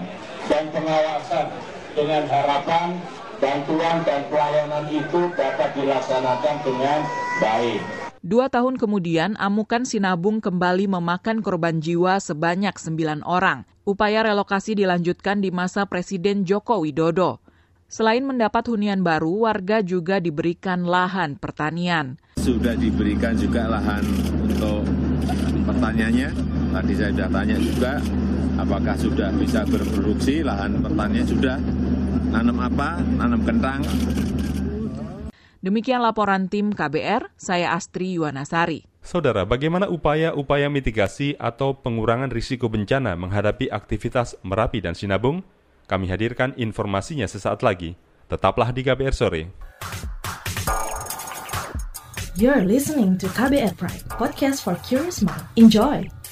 dan 0.51 0.63
pengawasan 0.73 1.47
dengan 1.95 2.23
harapan 2.27 2.99
bantuan 3.37 4.01
dan 4.07 4.25
pelayanan 4.31 4.85
itu 4.91 5.31
dapat 5.35 5.69
dilaksanakan 5.75 6.55
dengan 6.63 6.99
baik. 7.43 7.81
Dua 8.25 8.49
tahun 8.49 8.81
kemudian, 8.81 9.37
amukan 9.37 9.85
Sinabung 9.85 10.41
kembali 10.41 10.89
memakan 10.89 11.45
korban 11.45 11.77
jiwa 11.77 12.17
sebanyak 12.17 12.73
sembilan 12.73 13.21
orang. 13.21 13.69
Upaya 13.85 14.25
relokasi 14.25 14.73
dilanjutkan 14.73 15.45
di 15.45 15.53
masa 15.53 15.85
Presiden 15.85 16.41
Joko 16.41 16.81
Widodo. 16.81 17.37
Selain 17.85 18.25
mendapat 18.25 18.65
hunian 18.65 19.05
baru, 19.05 19.45
warga 19.45 19.85
juga 19.85 20.17
diberikan 20.17 20.89
lahan 20.89 21.37
pertanian 21.37 22.17
sudah 22.45 22.77
diberikan 22.77 23.33
juga 23.33 23.65
lahan 23.65 24.05
untuk 24.45 24.85
pertaniannya. 25.65 26.54
Tadi 26.75 26.91
saya 26.91 27.08
sudah 27.15 27.29
tanya 27.32 27.55
juga, 27.55 27.94
apakah 28.60 29.00
sudah 29.00 29.32
bisa 29.39 29.63
berproduksi 29.63 30.44
lahan 30.44 30.84
pertanian 30.84 31.24
sudah. 31.24 31.55
Nanam 32.36 32.60
apa? 32.60 33.00
Nanam 33.15 33.48
kentang. 33.48 33.79
Demikian 35.63 36.03
laporan 36.03 36.51
tim 36.51 36.75
KBR, 36.75 37.32
saya 37.39 37.72
Astri 37.72 38.20
Yuwanasari. 38.20 38.84
Saudara, 39.00 39.48
bagaimana 39.48 39.88
upaya-upaya 39.88 40.67
mitigasi 40.67 41.39
atau 41.39 41.79
pengurangan 41.79 42.27
risiko 42.27 42.67
bencana 42.67 43.15
menghadapi 43.15 43.72
aktivitas 43.72 44.36
Merapi 44.44 44.84
dan 44.84 45.00
Sinabung? 45.00 45.48
Kami 45.88 46.12
hadirkan 46.12 46.51
informasinya 46.60 47.24
sesaat 47.24 47.63
lagi. 47.63 47.96
Tetaplah 48.27 48.75
di 48.75 48.84
KBR 48.84 49.15
Sore. 49.15 49.41
You're 52.36 52.67
listening 52.67 53.15
to 53.24 53.32
KBR 53.32 53.79
Pride, 53.79 54.03
podcast 54.12 54.60
for 54.60 54.75
curious 54.84 55.24
mind. 55.24 55.48
Enjoy! 55.55 56.25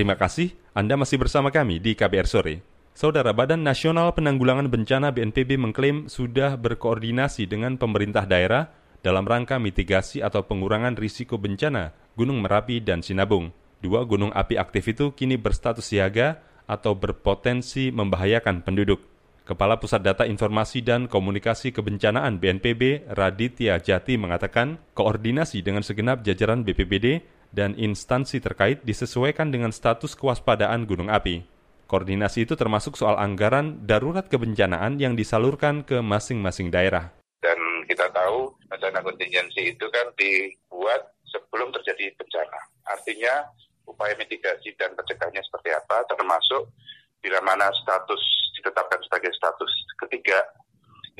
Terima 0.00 0.16
kasih 0.16 0.56
Anda 0.72 0.96
masih 0.96 1.20
bersama 1.20 1.52
kami 1.52 1.76
di 1.76 1.92
KBR 1.92 2.24
Sore. 2.24 2.64
Saudara 2.96 3.36
Badan 3.36 3.60
Nasional 3.60 4.16
Penanggulangan 4.16 4.72
Bencana 4.72 5.12
BNPB 5.12 5.60
mengklaim 5.60 6.08
sudah 6.08 6.56
berkoordinasi 6.56 7.44
dengan 7.44 7.76
pemerintah 7.76 8.24
daerah 8.24 8.72
dalam 9.04 9.28
rangka 9.28 9.60
mitigasi 9.60 10.24
atau 10.24 10.40
pengurangan 10.48 10.96
risiko 10.96 11.36
bencana 11.36 11.92
Gunung 12.16 12.40
Merapi 12.40 12.80
dan 12.80 13.04
Sinabung. 13.04 13.52
Dua 13.84 14.08
gunung 14.08 14.32
api 14.32 14.56
aktif 14.56 14.88
itu 14.88 15.12
kini 15.12 15.36
berstatus 15.36 15.92
siaga 15.92 16.40
atau 16.64 16.96
berpotensi 16.96 17.92
membahayakan 17.92 18.64
penduduk. 18.64 19.04
Kepala 19.44 19.76
Pusat 19.76 20.00
Data 20.00 20.24
Informasi 20.24 20.80
dan 20.80 21.12
Komunikasi 21.12 21.76
Kebencanaan 21.76 22.40
BNPB 22.40 23.12
Raditya 23.12 23.76
Jati 23.76 24.16
mengatakan 24.16 24.80
koordinasi 24.96 25.60
dengan 25.60 25.84
segenap 25.84 26.24
jajaran 26.24 26.64
BPBD 26.64 27.20
dan 27.50 27.74
instansi 27.74 28.38
terkait 28.38 28.82
disesuaikan 28.86 29.50
dengan 29.50 29.74
status 29.74 30.14
kewaspadaan 30.14 30.86
gunung 30.86 31.10
api. 31.10 31.42
Koordinasi 31.90 32.46
itu 32.46 32.54
termasuk 32.54 32.94
soal 32.94 33.18
anggaran 33.18 33.82
darurat 33.82 34.22
kebencanaan 34.30 35.02
yang 35.02 35.18
disalurkan 35.18 35.82
ke 35.82 35.98
masing-masing 35.98 36.70
daerah. 36.70 37.10
Dan 37.42 37.58
kita 37.90 38.06
tahu 38.14 38.54
dana 38.78 39.02
kontingensi 39.02 39.74
itu 39.74 39.86
kan 39.90 40.06
dibuat 40.14 41.10
sebelum 41.26 41.74
terjadi 41.74 42.14
bencana. 42.14 42.60
Artinya 42.86 43.50
upaya 43.90 44.14
mitigasi 44.14 44.70
dan 44.78 44.94
pencegahannya 44.94 45.42
seperti 45.42 45.74
apa, 45.74 46.06
termasuk 46.06 46.70
bila 47.18 47.42
mana 47.42 47.66
status 47.82 48.22
ditetapkan 48.54 49.02
sebagai 49.10 49.34
status 49.34 49.72
ketiga, 50.06 50.38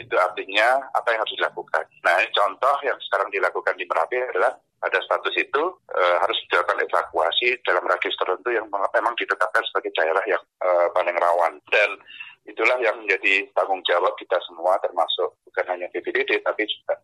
itu 0.00 0.14
artinya 0.16 0.80
apa 0.96 1.12
yang 1.12 1.20
harus 1.20 1.36
dilakukan. 1.36 1.84
Nah, 2.02 2.14
ini 2.24 2.32
contoh 2.32 2.74
yang 2.80 2.96
sekarang 3.08 3.28
dilakukan 3.28 3.76
di 3.76 3.84
Merapi 3.84 4.16
adalah 4.16 4.56
pada 4.80 4.96
status 5.04 5.36
itu 5.36 5.62
e, 5.92 6.02
harus 6.24 6.38
dilakukan 6.48 6.80
evakuasi 6.88 7.60
dalam 7.68 7.84
radius 7.84 8.16
tertentu 8.16 8.48
yang 8.48 8.64
memang 8.72 9.14
ditetapkan 9.20 9.60
sebagai 9.68 9.92
daerah 9.92 10.24
yang 10.24 10.40
e, 10.64 10.68
paling 10.96 11.16
rawan. 11.20 11.60
Dan 11.68 12.00
itulah 12.48 12.80
yang 12.80 12.96
menjadi 13.04 13.44
tanggung 13.52 13.84
jawab 13.84 14.16
kita 14.16 14.40
semua, 14.48 14.80
termasuk 14.80 15.36
bukan 15.44 15.64
hanya 15.76 15.86
BPDD, 15.92 16.40
tapi 16.40 16.64
juga 16.64 16.96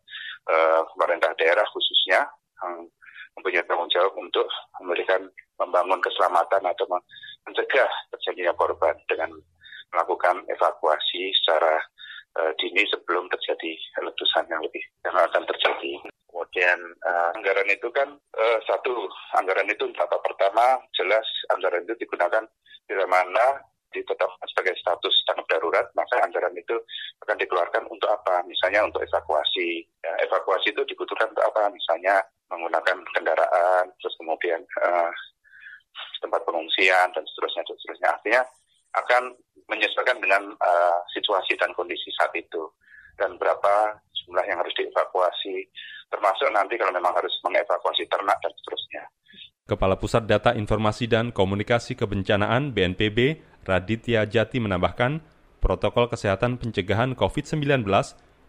e, 0.49 0.57
pemerintah 0.97 1.37
daerah 1.37 1.65
khususnya 1.69 2.25
yang 2.65 2.89
mempunyai 3.37 3.69
tanggung 3.69 3.93
jawab 3.93 4.17
untuk 4.17 4.49
memberikan 4.81 5.29
membangun 5.61 6.01
keselamatan 6.01 6.65
atau 6.65 6.89
mencegah 7.45 7.91
terjadinya 8.17 8.57
korban 8.57 8.97
dengan 9.05 9.29
melakukan 9.93 10.43
evakuasi 10.51 11.33
secara 11.43 11.79
uh, 12.37 12.53
dini 12.61 12.85
sebelum 12.89 13.29
terjadi 13.33 13.73
letusan 14.05 14.45
yang 14.53 14.61
lebih 14.63 14.85
yang 15.05 15.17
akan 15.17 15.43
terjadi. 15.49 15.93
Kemudian 16.29 16.79
uh, 17.05 17.33
anggaran 17.37 17.69
itu 17.73 17.89
kan 17.93 18.09
uh, 18.17 18.59
satu 18.69 19.09
anggaran 19.41 19.69
itu 19.73 19.89
tahap 19.97 20.21
pertama 20.21 20.81
jelas 20.97 21.25
anggaran 21.53 21.85
itu 21.89 21.97
digunakan 22.05 22.45
bila 22.87 23.05
mana 23.09 23.65
ditetapkan 23.95 24.47
sebagai 24.53 24.77
status 24.77 25.15
tanggap 25.25 25.47
darurat, 25.49 25.87
maka 25.97 26.21
anggaran 26.21 26.53
itu 26.53 26.77
akan 27.25 27.41
dikeluarkan 27.41 27.89
untuk 27.89 28.13
apa? 28.13 28.45
Misalnya 28.45 28.85
untuk 28.85 29.01
evakuasi. 29.01 29.89
Ya, 30.05 30.13
evakuasi 30.29 30.77
itu 30.77 30.85
dibutuhkan 30.85 31.33
untuk 31.33 31.47
apa? 31.49 31.73
Misalnya 31.73 32.21
menggunakan 32.53 33.01
kendaraan, 33.17 33.85
terus 33.99 34.15
kemudian 34.21 34.61
uh, 34.85 35.11
tempat 36.21 36.45
pengungsian 36.45 37.09
dan 37.17 37.25
seterusnya 37.25 37.63
dan 37.65 37.77
seterusnya 37.81 38.09
artinya 38.13 38.43
akan 38.97 39.23
menyesuaikan 39.67 40.19
dengan 40.23 40.43
uh, 40.57 40.99
situasi 41.11 41.59
dan 41.59 41.75
kondisi 41.75 42.11
saat 42.15 42.31
itu 42.35 42.71
dan 43.19 43.35
berapa 43.41 43.99
jumlah 44.25 44.45
yang 44.47 44.59
harus 44.63 44.75
dievakuasi 44.79 45.67
termasuk 46.11 46.49
nanti 46.55 46.79
kalau 46.79 46.95
memang 46.95 47.15
harus 47.15 47.35
mengevakuasi 47.43 48.07
ternak 48.07 48.39
dan 48.39 48.53
seterusnya. 48.63 49.03
Kepala 49.67 49.99
Pusat 49.99 50.31
Data 50.31 50.51
Informasi 50.55 51.11
dan 51.11 51.35
Komunikasi 51.35 51.99
Kebencanaan 51.99 52.71
BNPB 52.71 53.43
Raditya 53.67 54.23
Jati 54.23 54.63
menambahkan, 54.63 55.19
protokol 55.59 56.07
kesehatan 56.07 56.63
pencegahan 56.63 57.19
COVID-19 57.19 57.83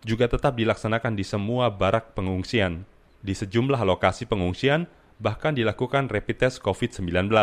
juga 0.05 0.29
tetap 0.29 0.53
dilaksanakan 0.53 1.17
di 1.17 1.25
semua 1.25 1.73
barak 1.73 2.13
pengungsian. 2.13 2.85
Di 3.25 3.33
sejumlah 3.33 3.81
lokasi 3.81 4.29
pengungsian, 4.29 4.85
bahkan 5.17 5.57
dilakukan 5.57 6.05
rapid 6.05 6.37
test 6.45 6.61
COVID-19. 6.61 7.33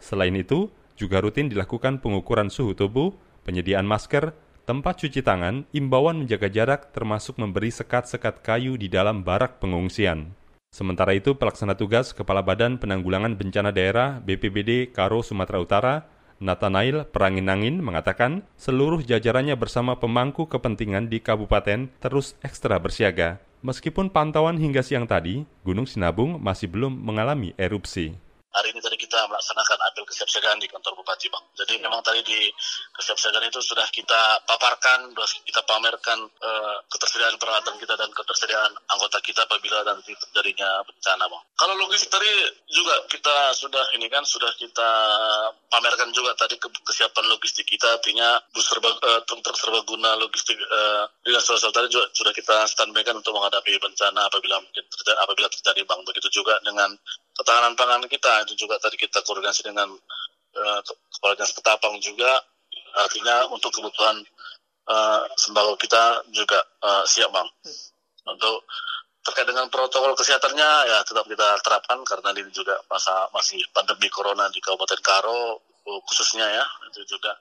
Selain 0.00 0.32
itu, 0.32 0.72
juga 0.96 1.22
rutin 1.22 1.52
dilakukan 1.52 2.00
pengukuran 2.02 2.48
suhu 2.48 2.72
tubuh, 2.72 3.14
penyediaan 3.44 3.84
masker, 3.84 4.34
tempat 4.66 4.98
cuci 4.98 5.22
tangan, 5.22 5.68
imbauan 5.70 6.24
menjaga 6.24 6.50
jarak 6.50 6.90
termasuk 6.90 7.38
memberi 7.38 7.70
sekat-sekat 7.70 8.42
kayu 8.42 8.74
di 8.74 8.90
dalam 8.90 9.22
barak 9.22 9.62
pengungsian. 9.62 10.34
Sementara 10.74 11.14
itu, 11.14 11.38
pelaksana 11.38 11.78
tugas 11.78 12.10
Kepala 12.10 12.42
Badan 12.42 12.76
Penanggulangan 12.76 13.38
Bencana 13.38 13.70
Daerah 13.70 14.18
BPBD 14.20 14.90
Karo 14.90 15.22
Sumatera 15.22 15.62
Utara, 15.62 15.94
Nathanael 16.36 17.08
Peranginangin 17.08 17.80
mengatakan 17.80 18.44
seluruh 18.60 19.00
jajarannya 19.00 19.56
bersama 19.56 19.96
pemangku 19.96 20.44
kepentingan 20.44 21.08
di 21.08 21.24
kabupaten 21.24 21.88
terus 21.96 22.36
ekstra 22.44 22.76
bersiaga 22.76 23.40
Meskipun 23.66 24.12
pantauan 24.14 24.60
hingga 24.62 24.78
siang 24.78 25.10
tadi, 25.10 25.42
Gunung 25.66 25.90
Sinabung 25.90 26.38
masih 26.38 26.70
belum 26.70 26.92
mengalami 26.92 27.50
erupsi. 27.58 28.14
Hari 28.54 28.70
ini 28.70 28.80
melaksanakan 29.28 29.78
apel 29.86 30.04
kesiapsiagaan 30.06 30.58
di 30.62 30.68
kantor 30.70 30.96
Bupati 30.98 31.26
Bang. 31.30 31.44
Jadi 31.58 31.78
memang 31.78 32.00
tadi 32.02 32.22
di 32.22 32.50
kesiapsiagaan 32.96 33.46
itu 33.46 33.60
sudah 33.62 33.86
kita 33.92 34.42
paparkan, 34.46 35.12
sudah 35.12 35.28
kita 35.44 35.60
pamerkan 35.66 36.18
uh, 36.42 36.76
ketersediaan 36.88 37.36
peralatan 37.36 37.76
kita 37.76 37.94
dan 37.98 38.10
ketersediaan 38.10 38.72
anggota 38.90 39.18
kita 39.20 39.44
apabila 39.44 39.82
nanti 39.86 40.14
terjadinya 40.14 40.82
bencana 40.86 41.24
Bang. 41.26 41.42
Kalau 41.56 41.74
logistik 41.76 42.12
tadi 42.12 42.30
juga 42.70 42.94
kita 43.08 43.52
sudah 43.56 43.84
ini 43.96 44.06
kan 44.08 44.22
sudah 44.22 44.52
kita 44.56 44.90
pamerkan 45.68 46.12
juga 46.14 46.32
tadi 46.38 46.56
ke 46.56 46.68
kesiapan 46.84 47.24
logistik 47.28 47.66
kita 47.66 47.98
artinya 47.98 48.40
bus 48.52 48.64
serba, 48.64 48.90
uh, 48.92 49.20
truk 49.26 49.56
serbaguna 49.56 50.16
logistik 50.20 50.56
uh, 50.58 51.04
dengan 51.24 51.42
saudara 51.42 51.72
tadi 51.82 51.88
juga 51.92 52.06
sudah 52.12 52.32
kita 52.32 52.56
standby 52.68 53.02
kan 53.02 53.16
untuk 53.18 53.34
menghadapi 53.34 53.76
bencana 53.80 54.28
apabila 54.28 54.60
mungkin 54.62 54.84
terjadi, 54.86 55.18
apabila 55.22 55.48
terjadi 55.50 55.80
Bang. 55.84 56.00
Begitu 56.06 56.42
juga 56.42 56.56
dengan 56.62 56.92
ketahanan 57.36 57.76
pangan 57.76 58.02
kita. 58.08 58.48
Itu 58.48 58.66
juga 58.66 58.80
tadi 58.80 58.96
kita 58.96 59.20
koordinasi 59.22 59.68
dengan 59.68 59.92
uh, 60.56 60.80
kepala 61.12 61.32
dinas 61.36 61.52
petapang 61.52 61.94
juga. 62.00 62.40
Artinya 62.96 63.52
untuk 63.52 63.70
kebutuhan 63.76 64.24
uh, 64.88 65.22
sembako 65.36 65.76
kita 65.76 66.24
juga 66.32 66.58
uh, 66.82 67.04
siap 67.04 67.28
bang. 67.28 67.48
Untuk 68.26 68.64
terkait 69.26 69.46
dengan 69.50 69.66
protokol 69.66 70.14
kesehatannya 70.14 70.70
ya 70.86 70.98
tetap 71.02 71.26
kita 71.26 71.58
terapkan 71.58 71.98
karena 72.06 72.30
ini 72.30 72.46
juga 72.54 72.78
masa 72.86 73.26
masih 73.34 73.58
pandemi 73.74 74.06
corona 74.06 74.46
di 74.54 74.62
Kabupaten 74.62 75.02
Karo 75.02 75.58
khususnya 75.82 76.46
ya 76.46 76.62
itu 76.90 77.18
juga 77.18 77.34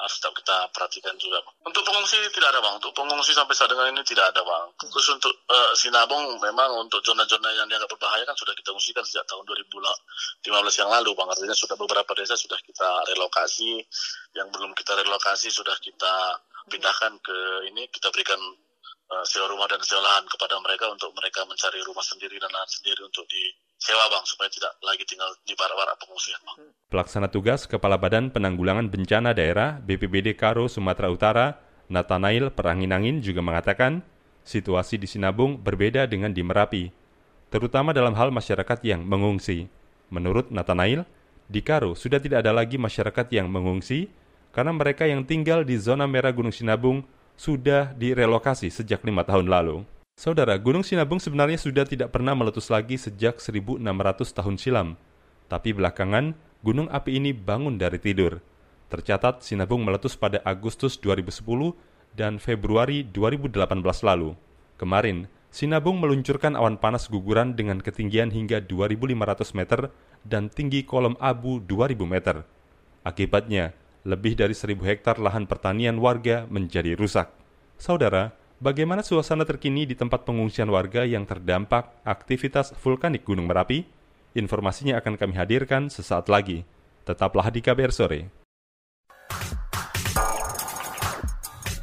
harus 0.00 0.16
tetap 0.16 0.32
kita 0.32 0.56
perhatikan 0.72 1.14
juga. 1.20 1.44
Untuk 1.62 1.84
pengungsi 1.84 2.16
tidak 2.32 2.56
ada 2.56 2.60
bang. 2.64 2.74
Untuk 2.80 2.92
pengungsi 2.96 3.36
sampai 3.36 3.52
saat 3.52 3.68
dengan 3.68 3.92
ini 3.92 4.00
tidak 4.02 4.32
ada 4.32 4.40
bang. 4.40 4.66
Khusus 4.80 5.20
untuk 5.20 5.32
uh, 5.46 5.72
Sinabung 5.76 6.40
memang 6.40 6.80
untuk 6.80 7.04
zona-zona 7.04 7.52
yang 7.52 7.68
dianggap 7.68 7.92
berbahaya 7.92 8.24
kan 8.24 8.36
sudah 8.36 8.56
kita 8.56 8.72
ungsikan 8.72 9.04
sejak 9.04 9.28
tahun 9.28 9.44
2015 9.44 10.80
yang 10.80 10.90
lalu 10.90 11.10
bang. 11.12 11.28
Artinya 11.28 11.56
sudah 11.56 11.76
beberapa 11.76 12.10
desa 12.16 12.34
sudah 12.34 12.58
kita 12.64 12.88
relokasi. 13.12 13.84
Yang 14.32 14.48
belum 14.56 14.72
kita 14.72 14.92
relokasi 14.96 15.52
sudah 15.52 15.76
kita 15.78 16.40
pindahkan 16.70 17.12
ke 17.20 17.38
ini 17.72 17.88
kita 17.92 18.08
berikan 18.12 18.40
uh, 19.10 19.24
sewa 19.26 19.50
rumah 19.50 19.66
dan 19.68 19.82
sewa 19.82 20.00
lahan 20.00 20.24
kepada 20.28 20.56
mereka 20.62 20.88
untuk 20.88 21.10
mereka 21.16 21.44
mencari 21.44 21.82
rumah 21.82 22.04
sendiri 22.04 22.38
dan 22.38 22.48
lahan 22.52 22.70
sendiri 22.70 23.04
untuk 23.04 23.26
di 23.26 23.42
sewa 23.80 24.04
bang 24.12 24.24
supaya 24.28 24.52
tidak 24.52 24.76
lagi 24.84 25.08
tinggal 25.08 25.32
di 25.42 25.56
barak-barak 25.56 25.96
pengungsian 25.96 26.40
bang. 26.44 26.58
Pelaksana 26.92 27.32
tugas 27.32 27.64
Kepala 27.64 27.96
Badan 27.96 28.28
Penanggulangan 28.28 28.92
Bencana 28.92 29.32
Daerah 29.32 29.80
BPBD 29.80 30.36
Karo 30.36 30.68
Sumatera 30.68 31.08
Utara, 31.08 31.46
Nathanail 31.88 32.52
Peranginangin 32.52 33.24
juga 33.24 33.40
mengatakan 33.40 34.04
situasi 34.44 35.00
di 35.00 35.08
Sinabung 35.08 35.56
berbeda 35.56 36.04
dengan 36.04 36.30
di 36.30 36.44
Merapi, 36.44 36.92
terutama 37.48 37.96
dalam 37.96 38.12
hal 38.14 38.28
masyarakat 38.28 38.78
yang 38.84 39.00
mengungsi. 39.00 39.72
Menurut 40.12 40.52
Nathanail, 40.52 41.08
di 41.48 41.64
Karo 41.64 41.96
sudah 41.96 42.20
tidak 42.20 42.44
ada 42.46 42.52
lagi 42.52 42.76
masyarakat 42.76 43.26
yang 43.32 43.48
mengungsi 43.48 44.12
karena 44.52 44.76
mereka 44.76 45.08
yang 45.08 45.24
tinggal 45.24 45.64
di 45.64 45.80
zona 45.80 46.04
merah 46.04 46.30
Gunung 46.30 46.54
Sinabung 46.54 47.02
sudah 47.34 47.96
direlokasi 47.96 48.68
sejak 48.68 49.00
lima 49.08 49.24
tahun 49.24 49.48
lalu. 49.48 49.82
Saudara, 50.20 50.52
Gunung 50.60 50.84
Sinabung 50.84 51.16
sebenarnya 51.16 51.56
sudah 51.56 51.88
tidak 51.88 52.12
pernah 52.12 52.36
meletus 52.36 52.68
lagi 52.68 53.00
sejak 53.00 53.40
1600 53.40 53.80
tahun 54.36 54.60
silam. 54.60 54.88
Tapi 55.48 55.72
belakangan, 55.72 56.36
gunung 56.60 56.92
api 56.92 57.16
ini 57.16 57.32
bangun 57.32 57.80
dari 57.80 57.96
tidur. 57.96 58.44
Tercatat 58.92 59.40
Sinabung 59.40 59.80
meletus 59.80 60.20
pada 60.20 60.44
Agustus 60.44 61.00
2010 61.00 61.72
dan 62.12 62.36
Februari 62.36 63.00
2018 63.08 63.80
lalu. 64.04 64.36
Kemarin, 64.76 65.24
Sinabung 65.48 65.96
meluncurkan 65.96 66.52
awan 66.52 66.76
panas 66.76 67.08
guguran 67.08 67.56
dengan 67.56 67.80
ketinggian 67.80 68.28
hingga 68.28 68.60
2.500 68.60 69.56
meter 69.56 69.88
dan 70.28 70.52
tinggi 70.52 70.84
kolom 70.84 71.16
abu 71.16 71.64
2.000 71.64 71.96
meter. 72.04 72.44
Akibatnya, 73.08 73.72
lebih 74.04 74.36
dari 74.36 74.52
1.000 74.52 74.84
hektar 74.84 75.16
lahan 75.16 75.48
pertanian 75.48 75.96
warga 75.96 76.44
menjadi 76.44 76.92
rusak. 76.92 77.32
Saudara, 77.80 78.36
Bagaimana 78.60 79.00
suasana 79.00 79.48
terkini 79.48 79.88
di 79.88 79.96
tempat 79.96 80.28
pengungsian 80.28 80.68
warga 80.68 81.00
yang 81.08 81.24
terdampak 81.24 82.04
aktivitas 82.04 82.76
vulkanik 82.76 83.24
Gunung 83.24 83.48
Merapi? 83.48 83.88
Informasinya 84.36 85.00
akan 85.00 85.16
kami 85.16 85.32
hadirkan 85.32 85.88
sesaat 85.88 86.28
lagi. 86.28 86.68
Tetaplah 87.08 87.48
di 87.48 87.64
KBR 87.64 87.88
Sore. 87.88 88.28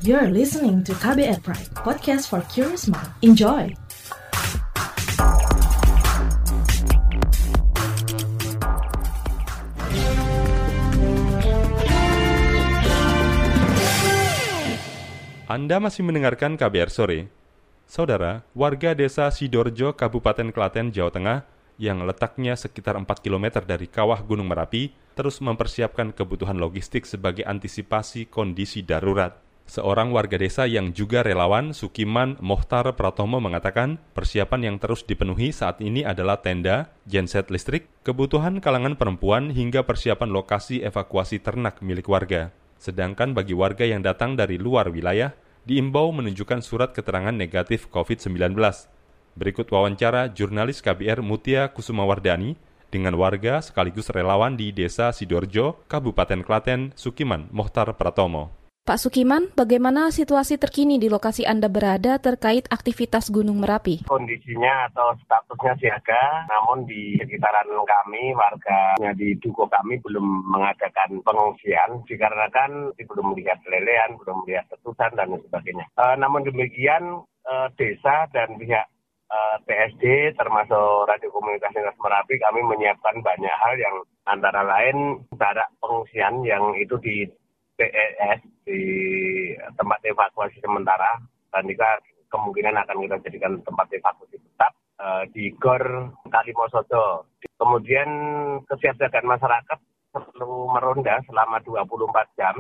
You're 0.06 0.30
listening 0.30 0.86
to 0.86 0.94
KBR 0.94 1.42
Pride, 1.42 1.74
podcast 1.82 2.30
for 2.30 2.46
curious 2.54 2.86
mind. 2.86 3.10
Enjoy! 3.26 3.87
Anda 15.58 15.82
masih 15.82 16.06
mendengarkan 16.06 16.54
KBR 16.54 16.94
Sore. 16.94 17.34
Saudara, 17.90 18.46
warga 18.54 18.94
desa 18.94 19.26
Sidorjo, 19.34 19.98
Kabupaten 19.98 20.54
Klaten, 20.54 20.94
Jawa 20.94 21.10
Tengah, 21.10 21.50
yang 21.82 22.06
letaknya 22.06 22.54
sekitar 22.54 22.94
4 22.94 23.10
km 23.26 23.66
dari 23.66 23.90
kawah 23.90 24.22
Gunung 24.22 24.54
Merapi, 24.54 24.94
terus 25.18 25.42
mempersiapkan 25.42 26.14
kebutuhan 26.14 26.62
logistik 26.62 27.10
sebagai 27.10 27.42
antisipasi 27.42 28.30
kondisi 28.30 28.86
darurat. 28.86 29.34
Seorang 29.66 30.14
warga 30.14 30.38
desa 30.38 30.70
yang 30.70 30.94
juga 30.94 31.26
relawan, 31.26 31.74
Sukiman 31.74 32.38
Mohtar 32.38 32.94
Pratomo 32.94 33.42
mengatakan, 33.42 33.98
persiapan 34.14 34.62
yang 34.62 34.78
terus 34.78 35.10
dipenuhi 35.10 35.50
saat 35.50 35.82
ini 35.82 36.06
adalah 36.06 36.38
tenda, 36.38 36.94
genset 37.10 37.50
listrik, 37.50 37.90
kebutuhan 38.06 38.62
kalangan 38.62 38.94
perempuan 38.94 39.50
hingga 39.50 39.82
persiapan 39.82 40.30
lokasi 40.30 40.86
evakuasi 40.86 41.42
ternak 41.42 41.82
milik 41.82 42.06
warga. 42.06 42.54
Sedangkan 42.78 43.34
bagi 43.34 43.58
warga 43.58 43.90
yang 43.90 44.06
datang 44.06 44.38
dari 44.38 44.62
luar 44.62 44.94
wilayah, 44.94 45.34
diimbau 45.68 46.16
menunjukkan 46.16 46.64
surat 46.64 46.96
keterangan 46.96 47.36
negatif 47.36 47.92
COVID-19. 47.92 48.56
Berikut 49.38 49.68
wawancara 49.70 50.32
jurnalis 50.32 50.80
KBR 50.82 51.22
Mutia 51.22 51.70
Kusumawardani 51.70 52.58
dengan 52.90 53.14
warga 53.20 53.62
sekaligus 53.62 54.10
relawan 54.10 54.56
di 54.56 54.74
Desa 54.74 55.14
Sidorjo, 55.14 55.84
Kabupaten 55.92 56.42
Klaten, 56.42 56.96
Sukiman, 56.96 57.52
Mohtar 57.54 57.94
Pratomo. 58.00 58.57
Pak 58.88 59.04
Sukiman, 59.04 59.52
bagaimana 59.52 60.16
situasi 60.16 60.56
terkini 60.56 60.96
di 60.96 61.12
lokasi 61.12 61.44
Anda 61.44 61.68
berada 61.68 62.24
terkait 62.24 62.72
aktivitas 62.72 63.28
Gunung 63.28 63.60
Merapi? 63.60 64.08
Kondisinya 64.08 64.88
atau 64.88 65.12
statusnya 65.28 65.76
siaga, 65.76 66.48
namun 66.48 66.88
di 66.88 67.20
sekitaran 67.20 67.68
kami, 67.68 68.32
warganya 68.32 69.12
di 69.12 69.36
Duko 69.44 69.68
kami 69.68 70.00
belum 70.00 70.24
mengadakan 70.24 71.20
pengungsian, 71.20 72.00
dikarenakan 72.08 72.96
belum 72.96 73.36
melihat 73.36 73.60
lelean, 73.68 74.16
belum 74.24 74.48
melihat 74.48 74.72
letusan, 74.72 75.20
dan 75.20 75.36
sebagainya. 75.36 75.84
E, 76.00 76.04
namun 76.16 76.48
demikian, 76.48 77.28
e, 77.44 77.54
desa 77.76 78.32
dan 78.32 78.56
pihak 78.56 78.88
TSD 79.68 80.32
termasuk 80.40 81.04
Radio 81.12 81.28
Komunikasi 81.36 81.84
Nas 81.84 82.00
Merapi 82.00 82.40
kami 82.40 82.64
menyiapkan 82.64 83.20
banyak 83.20 83.52
hal 83.52 83.76
yang 83.76 83.96
antara 84.24 84.64
lain 84.64 85.28
barak 85.36 85.68
pengungsian 85.84 86.40
yang 86.48 86.72
itu 86.80 86.96
di 87.04 87.28
PES 87.78 88.40
di 88.66 88.82
tempat 89.78 90.02
evakuasi 90.04 90.58
sementara 90.60 91.22
dan 91.54 91.64
kemungkinan 92.28 92.76
akan 92.76 92.98
kita 93.06 93.16
jadikan 93.30 93.54
tempat 93.64 93.88
evakuasi 93.94 94.36
tetap 94.42 94.74
uh, 95.00 95.24
di 95.32 95.54
Gor 95.56 96.12
Kalimosodo. 96.28 97.30
Kemudian 97.58 98.10
kesiapsiagaan 98.68 99.30
masyarakat 99.30 99.80
perlu 100.12 100.74
meronda 100.74 101.22
selama 101.30 101.62
24 101.62 102.38
jam 102.38 102.56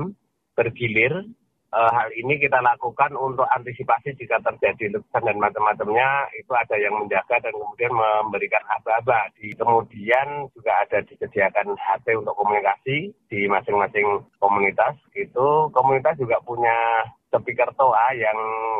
bergilir 0.54 1.26
uh, 1.74 1.92
hal 1.92 2.10
ini 2.16 2.40
kita 2.40 2.60
lakukan 2.64 3.16
untuk 3.18 3.48
antisipasi 3.52 4.16
jika 4.16 4.40
terjadi 4.44 4.98
letusan 4.98 5.24
dan 5.28 5.38
macam-macamnya 5.40 6.32
itu 6.38 6.52
ada 6.56 6.76
yang 6.80 6.96
menjaga 6.96 7.42
dan 7.44 7.54
kemudian 7.56 7.94
memberikan 7.94 8.64
aba-aba. 8.80 9.32
Di 9.36 9.52
kemudian 9.58 10.48
juga 10.56 10.72
ada 10.84 11.04
disediakan 11.04 11.76
HP 11.76 12.16
untuk 12.16 12.36
komunikasi 12.38 13.12
di 13.28 13.40
masing-masing 13.50 14.24
komunitas. 14.40 14.96
Itu 15.16 15.72
komunitas 15.76 16.16
juga 16.20 16.40
punya 16.44 17.08
speaker 17.28 17.70
toa 17.76 18.16
yang 18.16 18.38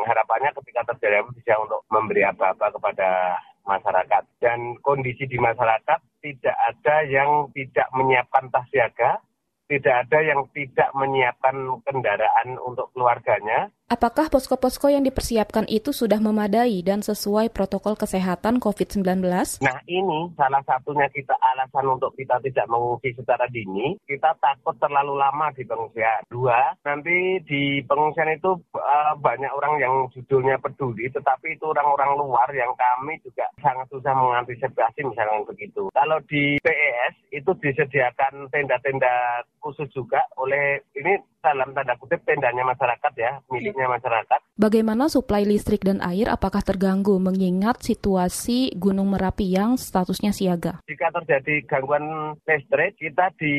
harapannya 0.08 0.50
ketika 0.56 0.94
terjadi 0.94 1.22
bisa 1.36 1.60
untuk 1.60 1.84
memberi 1.92 2.24
aba-aba 2.24 2.72
kepada 2.72 3.38
masyarakat. 3.68 4.24
Dan 4.40 4.80
kondisi 4.80 5.28
di 5.28 5.36
masyarakat 5.36 6.00
tidak 6.24 6.56
ada 6.56 6.96
yang 7.06 7.52
tidak 7.52 7.86
menyiapkan 7.94 8.48
tas 8.50 8.66
siaga, 8.72 9.20
tidak 9.68 10.08
ada 10.08 10.18
yang 10.24 10.40
tidak 10.56 10.88
menyiapkan 10.96 11.54
kendaraan 11.84 12.56
untuk 12.64 12.88
keluarganya 12.96 13.68
Apakah 13.88 14.28
posko-posko 14.28 14.92
yang 14.92 15.00
dipersiapkan 15.00 15.64
itu 15.64 15.96
sudah 15.96 16.20
memadai 16.20 16.84
dan 16.84 17.00
sesuai 17.00 17.48
protokol 17.48 17.96
kesehatan 17.96 18.60
COVID-19? 18.60 19.24
Nah 19.64 19.80
ini 19.88 20.28
salah 20.36 20.60
satunya 20.68 21.08
kita 21.08 21.32
alasan 21.32 21.96
untuk 21.96 22.12
kita 22.12 22.36
tidak 22.44 22.68
mengungsi 22.68 23.16
secara 23.16 23.48
dini, 23.48 23.96
kita 24.04 24.36
takut 24.44 24.76
terlalu 24.76 25.16
lama 25.16 25.48
di 25.56 25.64
pengungsian. 25.64 26.20
Dua, 26.28 26.76
nanti 26.84 27.40
di 27.48 27.80
pengungsian 27.88 28.28
itu 28.36 28.60
uh, 28.76 29.16
banyak 29.24 29.48
orang 29.56 29.80
yang 29.80 30.04
judulnya 30.12 30.60
peduli, 30.60 31.08
tetapi 31.08 31.56
itu 31.56 31.72
orang-orang 31.72 32.12
luar 32.20 32.52
yang 32.52 32.76
kami 32.76 33.16
juga 33.24 33.48
sangat 33.64 33.88
susah 33.88 34.12
mengantisipasi 34.12 35.00
misalnya 35.00 35.48
begitu. 35.48 35.88
Kalau 35.96 36.20
di 36.28 36.60
PES 36.60 37.40
itu 37.40 37.56
disediakan 37.56 38.52
tenda-tenda 38.52 39.48
khusus 39.64 39.88
juga 39.96 40.20
oleh 40.36 40.84
ini 40.92 41.16
dalam 41.38 41.70
tanda 41.76 41.94
kutip 42.00 42.22
tendanya 42.26 42.64
masyarakat 42.66 43.12
ya, 43.18 43.38
miliknya 43.52 43.86
masyarakat. 43.90 44.40
Bagaimana 44.58 45.06
suplai 45.06 45.46
listrik 45.46 45.86
dan 45.86 46.02
air 46.02 46.26
apakah 46.26 46.62
terganggu 46.66 47.18
mengingat 47.22 47.78
situasi 47.84 48.74
Gunung 48.74 49.14
Merapi 49.14 49.46
yang 49.46 49.78
statusnya 49.78 50.34
siaga? 50.34 50.82
Jika 50.90 51.14
terjadi 51.14 51.62
gangguan 51.68 52.34
listrik, 52.42 52.98
kita 52.98 53.30
di 53.38 53.54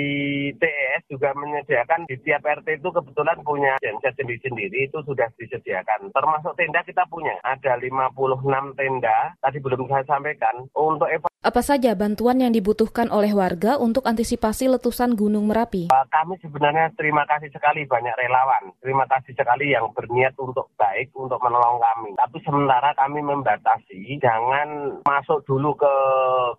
TES 0.59 1.07
juga 1.07 1.31
menyediakan 1.37 2.03
di 2.09 2.19
tiap 2.19 2.43
RT 2.43 2.83
itu 2.83 2.89
kebetulan 2.91 3.39
punya 3.47 3.79
genset 3.79 4.11
sendiri-sendiri 4.19 4.91
itu 4.91 4.99
sudah 5.07 5.31
disediakan. 5.39 6.11
Termasuk 6.11 6.57
tenda 6.59 6.83
kita 6.83 7.07
punya, 7.07 7.37
ada 7.47 7.79
56 7.79 8.75
tenda, 8.75 9.17
tadi 9.39 9.57
belum 9.63 9.87
saya 9.87 10.03
sampaikan, 10.03 10.67
untuk 10.75 11.07
apa 11.39 11.63
saja 11.63 11.95
bantuan 11.95 12.43
yang 12.43 12.51
dibutuhkan 12.51 13.07
oleh 13.15 13.31
warga 13.31 13.79
untuk 13.79 14.03
antisipasi 14.03 14.67
letusan 14.67 15.15
Gunung 15.15 15.47
Merapi? 15.47 15.87
Kami 15.87 16.35
sebenarnya 16.43 16.91
terima 16.99 17.23
kasih 17.23 17.47
sekali 17.55 17.68
banyak 17.85 18.15
relawan. 18.17 18.73
Terima 18.81 19.05
kasih 19.05 19.33
sekali 19.37 19.71
yang 19.73 19.91
berniat 19.93 20.33
untuk 20.39 20.71
baik 20.79 21.13
untuk 21.13 21.37
menolong 21.43 21.77
kami. 21.77 22.17
Tapi 22.17 22.37
sementara 22.41 22.95
kami 22.97 23.21
membatasi 23.21 24.17
jangan 24.17 24.99
masuk 25.05 25.45
dulu 25.45 25.75
ke 25.77 25.93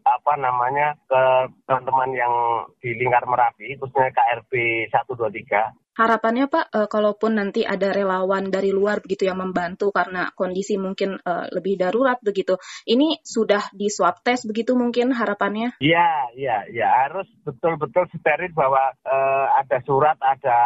apa 0.07 0.35
namanya 0.39 0.95
ke 1.09 1.23
teman-teman 1.67 2.11
yang 2.15 2.35
di 2.79 2.95
lingkar 2.95 3.25
Merapi 3.27 3.75
khususnya 3.81 4.13
KRB 4.15 4.53
123 4.93 5.80
harapannya 5.95 6.47
Pak, 6.47 6.67
uh, 6.75 6.89
kalaupun 6.91 7.39
nanti 7.39 7.67
ada 7.67 7.91
relawan 7.91 8.49
dari 8.49 8.71
luar 8.71 9.03
begitu 9.03 9.27
yang 9.27 9.43
membantu 9.43 9.91
karena 9.91 10.31
kondisi 10.35 10.79
mungkin 10.79 11.19
uh, 11.21 11.47
lebih 11.51 11.79
darurat 11.81 12.19
begitu, 12.23 12.57
ini 12.87 13.19
sudah 13.23 13.71
di 13.75 13.91
swab 13.91 14.23
test 14.23 14.47
begitu 14.47 14.75
mungkin 14.79 15.13
harapannya? 15.15 15.79
Iya, 15.83 16.35
iya, 16.37 16.57
iya 16.71 16.89
harus 17.07 17.27
betul-betul 17.43 18.07
steril 18.17 18.53
bahwa 18.55 18.95
uh, 19.07 19.47
ada 19.59 19.79
surat, 19.85 20.17
ada 20.23 20.59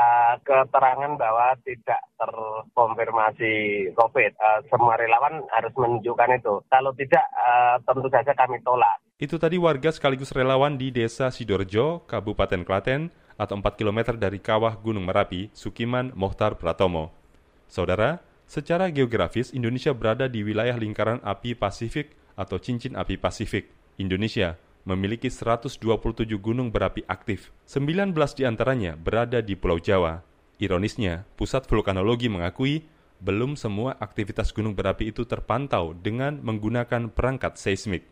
keterangan 0.44 1.16
bahwa 1.16 1.56
tidak 1.64 2.00
terkonfirmasi 2.20 3.54
COVID. 3.96 4.32
Uh, 4.36 4.60
semua 4.68 4.94
relawan 4.96 5.44
harus 5.52 5.72
menunjukkan 5.76 6.40
itu. 6.40 6.54
Kalau 6.68 6.92
tidak, 6.96 7.24
uh, 7.34 7.76
tentu 7.82 8.08
saja 8.12 8.32
kami 8.36 8.60
tolak. 8.62 9.02
Itu 9.14 9.38
tadi 9.38 9.56
warga 9.62 9.94
sekaligus 9.94 10.34
relawan 10.34 10.74
di 10.74 10.90
Desa 10.90 11.30
Sidorjo, 11.30 12.02
Kabupaten 12.10 12.66
Klaten, 12.66 13.14
atau 13.34 13.58
4 13.58 13.78
km 13.78 14.14
dari 14.14 14.38
kawah 14.38 14.78
Gunung 14.78 15.06
Merapi, 15.06 15.50
Sukiman 15.54 16.14
Mohtar 16.14 16.58
Pratomo. 16.58 17.14
Saudara, 17.66 18.22
secara 18.46 18.92
geografis 18.92 19.50
Indonesia 19.50 19.90
berada 19.90 20.30
di 20.30 20.46
wilayah 20.46 20.78
lingkaran 20.78 21.18
api 21.24 21.58
Pasifik 21.58 22.14
atau 22.38 22.58
cincin 22.62 22.94
api 22.94 23.18
Pasifik. 23.18 23.70
Indonesia 23.98 24.58
memiliki 24.84 25.32
127 25.32 25.80
gunung 26.38 26.68
berapi 26.68 27.02
aktif, 27.08 27.50
19 27.64 28.12
di 28.36 28.42
antaranya 28.44 28.92
berada 28.98 29.40
di 29.40 29.56
Pulau 29.56 29.80
Jawa. 29.80 30.20
Ironisnya, 30.60 31.26
Pusat 31.34 31.66
Vulkanologi 31.66 32.30
mengakui 32.30 32.86
belum 33.24 33.56
semua 33.56 33.96
aktivitas 33.96 34.52
gunung 34.52 34.76
berapi 34.76 35.08
itu 35.08 35.24
terpantau 35.24 35.96
dengan 35.96 36.38
menggunakan 36.44 37.08
perangkat 37.10 37.56
seismik. 37.56 38.04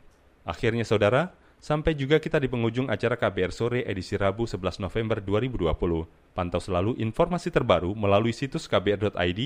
Akhirnya 0.42 0.82
saudara, 0.88 1.36
Sampai 1.62 1.94
juga 1.94 2.18
kita 2.18 2.42
di 2.42 2.50
penghujung 2.50 2.90
acara 2.90 3.14
KBR 3.14 3.54
Sore 3.54 3.86
edisi 3.86 4.18
Rabu 4.18 4.50
11 4.50 4.82
November 4.82 5.22
2020. 5.22 6.34
Pantau 6.34 6.58
selalu 6.58 6.98
informasi 6.98 7.54
terbaru 7.54 7.94
melalui 7.94 8.34
situs 8.34 8.66
kbr.id, 8.66 9.40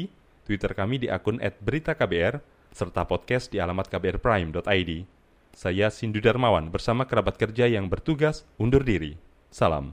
Twitter 0.49 0.73
kami 0.73 1.05
di 1.05 1.13
akun 1.13 1.37
@beritaKBR, 1.37 2.41
serta 2.73 3.05
podcast 3.05 3.53
di 3.53 3.61
alamat 3.61 3.93
kbrprime.id. 3.93 5.05
Saya 5.53 5.93
Sindu 5.93 6.25
Darmawan 6.25 6.73
bersama 6.73 7.05
kerabat 7.05 7.37
kerja 7.37 7.69
yang 7.69 7.85
bertugas 7.93 8.49
undur 8.57 8.81
diri. 8.81 9.21
Salam. 9.53 9.93